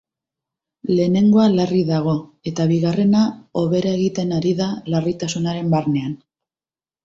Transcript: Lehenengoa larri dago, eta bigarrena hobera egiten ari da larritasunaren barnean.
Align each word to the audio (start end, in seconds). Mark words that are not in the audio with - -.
Lehenengoa 0.91 1.45
larri 1.59 1.81
dago, 1.89 2.15
eta 2.53 2.67
bigarrena 2.73 3.23
hobera 3.63 3.95
egiten 4.01 4.35
ari 4.41 4.57
da 4.65 4.73
larritasunaren 4.97 5.73
barnean. 5.79 6.21